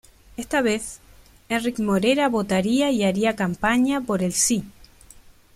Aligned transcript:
Esta 0.35 0.63
vez, 0.63 0.99
Enric 1.47 1.77
Morera 1.79 2.27
votaría 2.27 2.89
y 2.89 3.03
haría 3.03 3.35
campaña 3.35 4.01
por 4.01 4.23
el 4.23 4.33
sí. 4.33 4.63